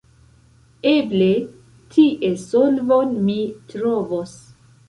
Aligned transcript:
Eble 0.91 1.27
tie 1.97 2.33
solvon 2.47 3.15
mi 3.29 3.39
trovos 3.75 4.39